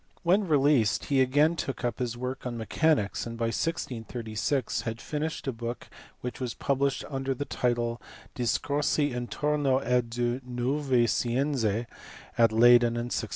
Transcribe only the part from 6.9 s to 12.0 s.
under the title Discorsi intorno a due nuove scienze